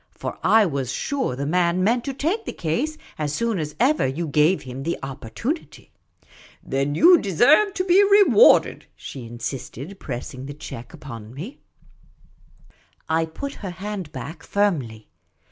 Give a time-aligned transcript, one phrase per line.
[0.15, 4.07] For I was sure the man meant to take the case as soon as ever
[4.07, 5.91] you gave him the opportunity.""
[6.63, 11.59] Then you deserve to be rewarded," she insisted, press ing the cheque upon me.
[11.59, 12.77] VJ\ The Supercilious
[13.09, 15.07] Attache 33 I put her hand back firmly.